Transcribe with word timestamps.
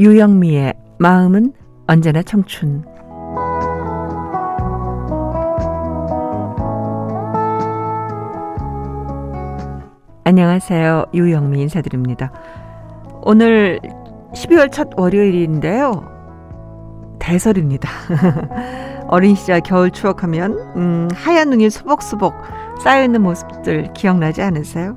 유영미의 0.00 0.74
마음은 0.98 1.52
언제나 1.88 2.22
청춘. 2.22 2.84
안녕하세요. 10.22 11.06
유영미 11.14 11.62
인사드립니다. 11.62 12.30
오늘 13.22 13.80
12월 14.34 14.70
첫 14.70 14.90
월요일인데요. 14.96 16.04
대설입니다. 17.18 17.88
어린 19.08 19.34
시절 19.34 19.60
겨울 19.62 19.90
추억하면 19.90 20.52
음, 20.76 21.08
하얀 21.12 21.50
눈이 21.50 21.70
수복수복 21.70 22.34
쌓여있는 22.84 23.20
모습들 23.20 23.92
기억나지 23.94 24.42
않으세요? 24.42 24.96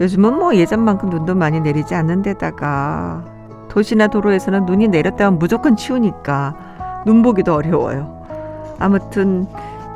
요즘은 0.00 0.38
뭐 0.38 0.54
예전만큼 0.54 1.10
눈도 1.10 1.34
많이 1.34 1.60
내리지 1.60 1.96
않는 1.96 2.22
데다가 2.22 3.31
도시나 3.72 4.06
도로에서는 4.06 4.66
눈이 4.66 4.88
내렸다면 4.88 5.38
무조건 5.38 5.76
치우니까 5.76 7.02
눈 7.06 7.22
보기도 7.22 7.54
어려워요. 7.54 8.22
아무튼 8.78 9.46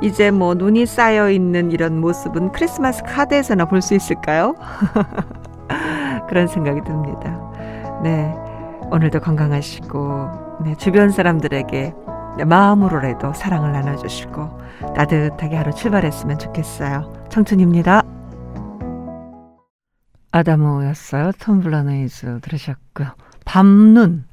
이제 0.00 0.30
뭐 0.30 0.54
눈이 0.54 0.86
쌓여 0.86 1.28
있는 1.30 1.70
이런 1.70 2.00
모습은 2.00 2.52
크리스마스 2.52 3.02
카드에서나 3.02 3.66
볼 3.66 3.82
수 3.82 3.94
있을까요? 3.94 4.54
그런 6.26 6.46
생각이 6.46 6.80
듭니다. 6.84 7.38
네. 8.02 8.34
오늘도 8.90 9.20
건강하시고, 9.20 10.28
네, 10.64 10.74
주변 10.76 11.10
사람들에게 11.10 11.92
마음으로라도 12.46 13.34
사랑을 13.34 13.72
나눠주시고, 13.72 14.58
따뜻하게 14.94 15.54
하루 15.54 15.72
출발했으면 15.72 16.38
좋겠어요. 16.38 17.12
청춘입니다. 17.28 18.02
아다모였어요. 20.32 21.32
텀블러 21.32 21.82
네이즈 21.84 22.40
들으셨고요. 22.40 23.08
밤눈. 23.56 24.24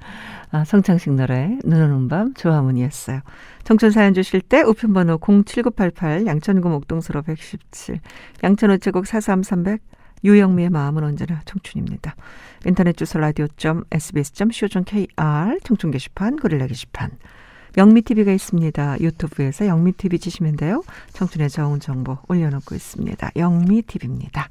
아, 0.52 0.66
성창식 0.66 1.13
노래 1.13 1.57
눈 1.63 1.81
오는 1.81 2.09
밤 2.09 2.33
조화문이었어요. 2.33 3.21
청춘 3.63 3.91
사연 3.91 4.13
주실 4.13 4.41
때 4.41 4.61
우편번호 4.61 5.17
07988 5.19 6.25
양천구 6.25 6.67
목동서로 6.67 7.21
117 7.21 8.01
양천 8.44 8.71
우체국 8.71 9.07
43300 9.07 9.81
유영미의 10.25 10.69
마음은 10.71 11.05
언제나 11.05 11.39
청춘입니다. 11.45 12.17
인터넷 12.66 12.97
주소 12.97 13.17
라디오.sbs.co.kr 13.19 15.07
청춘 15.63 15.91
게시판 15.91 16.35
고릴라 16.35 16.67
게시판 16.67 17.11
영미TV가 17.77 18.33
있습니다. 18.33 18.99
유튜브에서 18.99 19.67
영미TV 19.67 20.19
치시면 20.19 20.57
돼요. 20.57 20.83
청춘의 21.13 21.49
좋은 21.49 21.79
정보 21.79 22.17
올려놓고 22.27 22.75
있습니다. 22.75 23.31
영미TV입니다. 23.38 24.49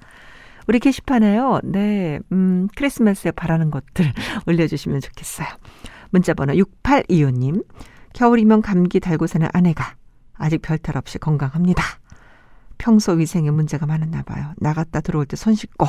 우리 0.68 0.78
게시판에요. 0.78 1.60
네, 1.64 2.20
음, 2.32 2.68
크리스마스에 2.76 3.30
바라는 3.32 3.70
것들 3.70 4.12
올려주시면 4.46 5.00
좋겠어요. 5.00 5.46
문자번호 6.10 6.54
6825님. 6.54 7.64
겨울이면 8.14 8.60
감기 8.62 9.00
달고 9.00 9.26
사는 9.26 9.48
아내가 9.52 9.94
아직 10.34 10.60
별탈 10.60 10.96
없이 10.96 11.18
건강합니다. 11.18 11.82
평소 12.78 13.12
위생에 13.12 13.50
문제가 13.50 13.86
많았나 13.86 14.22
봐요. 14.22 14.52
나갔다 14.58 15.00
들어올 15.00 15.24
때 15.24 15.36
손 15.36 15.54
씻고 15.54 15.86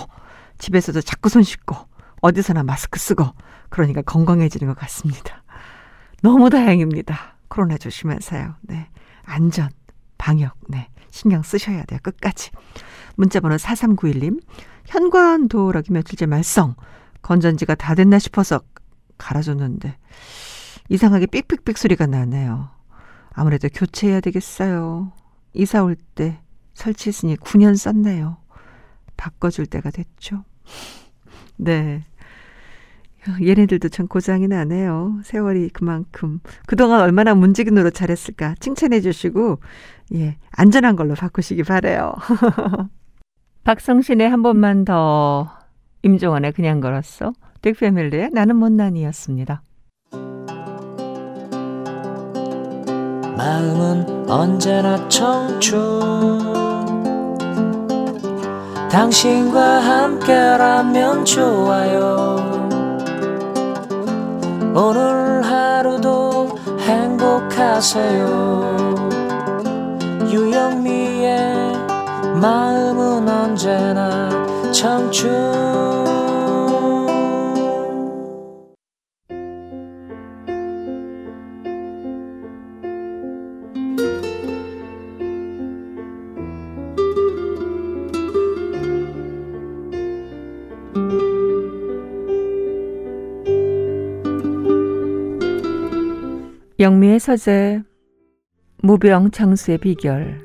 집에서도 0.60 1.02
자꾸 1.02 1.28
손 1.30 1.44
씻고 1.44 1.76
어디서나 2.22 2.64
마스크 2.64 3.00
쓰고 3.00 3.26
그러니까 3.70 4.02
건강해지는 4.04 4.68
것 4.74 4.80
같습니다. 4.80 5.44
너무 6.22 6.50
다행입니다. 6.50 7.36
코로나 7.50 7.78
조심하세요. 7.78 8.56
네. 8.62 8.88
안전, 9.26 9.70
방역, 10.18 10.56
네. 10.70 10.88
신경 11.14 11.44
쓰셔야 11.44 11.84
돼요. 11.84 12.00
끝까지. 12.02 12.50
문자번호 13.16 13.56
4391님. 13.58 14.42
현관도어락이 14.88 15.94
며칠째 15.94 16.26
말썽. 16.26 16.76
건전지가 17.22 17.76
다 17.76 17.94
됐나 17.94 18.18
싶어서 18.18 18.60
갈아줬는데 19.20 19.96
이상하게 20.90 21.28
삑삑삑 21.28 21.78
소리가 21.78 22.08
나네요. 22.08 22.72
아무래도 23.32 23.70
교체해야 23.70 24.20
되겠어요. 24.22 25.14
이사 25.54 25.84
올 25.84 25.96
때 26.16 26.42
설치했으니 26.74 27.38
9년 27.38 27.78
썼네요. 27.78 28.38
바꿔줄 29.16 29.68
때가 29.68 29.92
됐죠. 29.92 30.44
네. 31.58 32.04
얘네들도 33.42 33.90
참 33.90 34.08
고장이 34.08 34.48
나네요. 34.48 35.20
세월이 35.24 35.70
그만큼. 35.70 36.40
그동안 36.66 37.02
얼마나 37.02 37.34
노릇 37.74 37.94
잘했을까. 37.94 38.56
칭찬해 38.60 39.02
주시고, 39.02 39.60
예, 40.16 40.38
안전한 40.52 40.96
걸로 40.96 41.16
바꾸시기 41.16 41.64
바래요 41.64 42.14
박성신의 43.64 44.30
한 44.30 44.44
번만 44.44 44.84
더, 44.86 45.50
임종원의 46.04 46.52
그냥 46.52 46.82
걸었어. 46.82 47.34
빅패밀리의 47.62 48.32
나는 48.34 48.58
못난이었습니다. 48.58 49.64
마음은 53.38 54.30
언제나 54.30 55.08
청춘 55.10 55.80
당신과 58.92 59.80
함께라면 59.80 61.26
좋아요 61.26 62.73
오늘 64.76 65.44
하루도 65.44 66.58
행복하세요. 66.80 68.30
유영미의 70.32 71.74
마음은 72.42 73.30
언제나 73.30 74.30
청춘 74.72 75.30
영미의 96.80 97.20
서재 97.20 97.84
무병 98.82 99.30
장수의 99.30 99.78
비결. 99.78 100.42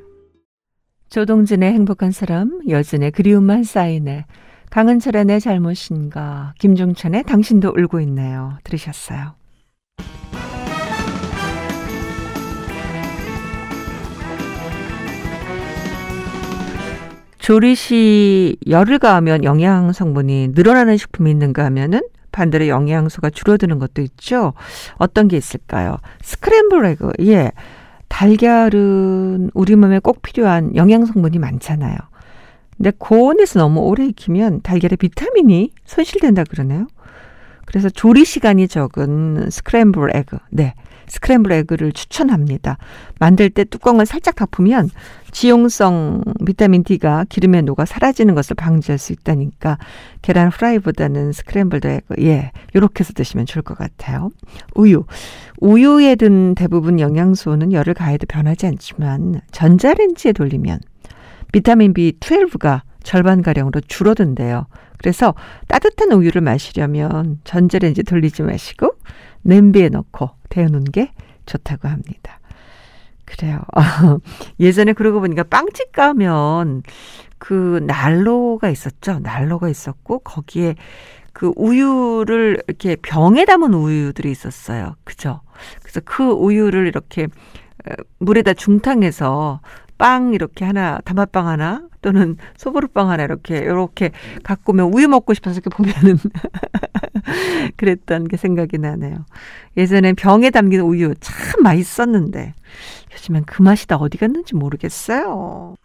조동진의 1.09 1.73
행복한 1.73 2.11
사람 2.11 2.59
여진의 2.69 3.11
그리움만 3.11 3.63
쌓이네. 3.63 4.25
강은철의 4.69 5.25
내 5.25 5.39
잘못인가 5.39 6.53
김종찬의 6.59 7.23
당신도 7.23 7.73
울고 7.75 7.99
있네요. 8.01 8.59
들으셨어요. 8.63 9.33
조리시 17.39 18.57
열을 18.67 18.99
가하면 18.99 19.43
영양 19.43 19.91
성분이 19.91 20.49
늘어나는 20.49 20.97
식품이 20.97 21.31
있는가 21.31 21.65
하면은 21.65 22.01
반대로 22.39 22.69
영양소가 22.69 23.31
줄어드는 23.31 23.79
것도 23.79 24.01
있죠. 24.01 24.53
어떤 24.95 25.27
게 25.27 25.35
있을까요? 25.35 25.97
스크램블 26.21 26.85
에그. 26.85 27.11
예. 27.23 27.51
달걀은 28.07 29.51
우리 29.53 29.75
몸에 29.75 29.99
꼭 29.99 30.21
필요한 30.21 30.73
영양 30.75 31.05
성분이 31.05 31.37
많잖아요. 31.37 31.97
근데 32.77 32.91
고온에서 32.97 33.59
너무 33.59 33.81
오래 33.81 34.05
익히면 34.05 34.61
달걀의 34.61 34.95
비타민이 34.97 35.71
손실된다 35.83 36.45
그러네요. 36.45 36.87
그래서 37.69 37.87
조리 37.87 38.25
시간이 38.25 38.67
적은 38.67 39.49
스크램블 39.51 40.15
에그. 40.15 40.37
네. 40.49 40.73
스크램블 41.07 41.51
에그를 41.51 41.91
추천합니다. 41.91 42.77
만들 43.19 43.49
때 43.49 43.63
뚜껑을 43.63 44.05
살짝 44.05 44.35
덮으면 44.35 44.89
지용성 45.31 46.23
비타민 46.45 46.83
D가 46.83 47.25
기름에 47.29 47.61
녹아 47.61 47.85
사라지는 47.85 48.35
것을 48.35 48.55
방지할 48.55 48.97
수 48.97 49.13
있다니까 49.13 49.77
계란 50.21 50.49
프라이보다는 50.49 51.31
스크램블드 51.31 51.87
에그 51.87 52.15
예 52.21 52.51
요렇게 52.75 53.01
해서 53.03 53.13
드시면 53.13 53.45
좋을 53.45 53.63
것 53.63 53.77
같아요. 53.77 54.29
우유 54.75 55.05
우유에 55.59 56.15
든 56.15 56.55
대부분 56.55 56.99
영양소는 56.99 57.71
열을 57.71 57.93
가해도 57.93 58.25
변하지 58.27 58.67
않지만 58.67 59.41
전자레인지에 59.51 60.33
돌리면 60.33 60.79
비타민 61.51 61.93
B12가 61.93 62.81
절반가량으로 63.03 63.81
줄어든대요. 63.81 64.67
그래서 64.97 65.33
따뜻한 65.67 66.11
우유를 66.11 66.41
마시려면 66.41 67.39
전자레인지 67.43 68.03
돌리지 68.03 68.43
마시고 68.43 68.95
냄비에 69.41 69.89
넣고 69.89 70.31
데우는 70.49 70.83
게 70.85 71.11
좋다고 71.45 71.87
합니다. 71.87 72.39
그래요. 73.25 73.61
예전에 74.59 74.93
그러고 74.93 75.19
보니까 75.19 75.43
빵집 75.43 75.91
가면 75.91 76.83
그 77.37 77.81
난로가 77.85 78.69
있었죠. 78.69 79.19
난로가 79.19 79.69
있었고 79.69 80.19
거기에 80.19 80.75
그 81.31 81.53
우유를 81.55 82.63
이렇게 82.67 82.95
병에 82.97 83.45
담은 83.45 83.73
우유들이 83.73 84.29
있었어요. 84.31 84.95
그죠? 85.03 85.41
그래서 85.81 86.01
그 86.03 86.23
우유를 86.23 86.87
이렇게 86.87 87.27
물에다 88.17 88.53
중탕해서 88.53 89.61
빵 89.99 90.33
이렇게 90.33 90.65
하나, 90.65 90.99
다맛빵 91.03 91.47
하나, 91.47 91.83
또는 92.01 92.37
소보루빵 92.57 93.11
하나 93.11 93.23
이렇게, 93.23 93.57
이렇게 93.57 94.11
갖고 94.43 94.71
오면 94.71 94.93
우유 94.93 95.07
먹고 95.07 95.35
싶어서 95.35 95.59
이렇게 95.59 95.69
보면은 95.69 96.17
그랬던 97.77 98.29
게 98.29 98.37
생각이 98.37 98.79
나네요. 98.79 99.25
예전엔 99.77 100.15
병에 100.15 100.49
담긴 100.49 100.79
우유 100.79 101.13
참 101.19 101.61
맛있었는데 101.61 102.55
요즘엔 103.13 103.43
그 103.45 103.61
맛이 103.61 103.85
다 103.85 103.97
어디 103.97 104.17
갔는지 104.17 104.55
모르겠어요. 104.55 105.75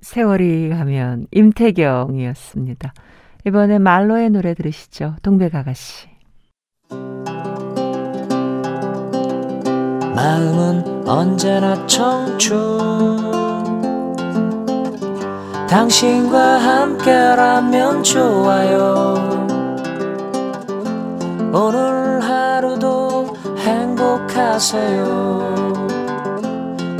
세월이 0.00 0.70
가면 0.70 1.26
임태경이었습니다. 1.30 2.92
이번에 3.46 3.78
말로의 3.78 4.30
노래 4.30 4.54
들으시죠. 4.54 5.16
동백아가씨. 5.22 6.13
마음은 10.14 11.08
언제나 11.08 11.86
청춘. 11.88 13.32
당신과 15.68 16.38
함께라면 16.38 18.04
좋아요. 18.04 19.14
오늘 21.52 22.20
하루도 22.20 23.34
행복하세요. 23.58 25.04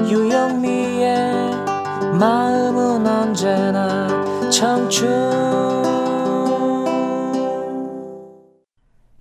유영미의 0.08 1.52
마음은 2.18 3.06
언제나 3.06 4.08
청춘. 4.50 5.54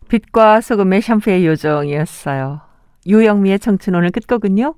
빛과 0.10 0.62
소금의 0.62 1.01
샴푸의 1.01 1.45
요정이었어요. 1.45 2.72
유영미의 3.07 3.59
청춘 3.59 3.95
오늘 3.95 4.11
끝곡은요. 4.11 4.75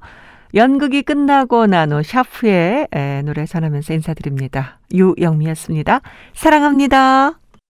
연극이 0.53 1.01
끝나고 1.01 1.67
난 1.67 1.91
후 1.91 2.01
샤프의 2.03 2.87
노래 3.25 3.45
전하면서 3.45 3.93
인사드립니다. 3.93 4.79
유영미였습니다. 4.93 6.01
사랑합니다. 6.33 7.44